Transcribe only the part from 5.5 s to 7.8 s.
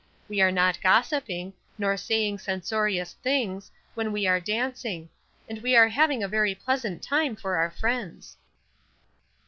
we are having a very pleasant time for our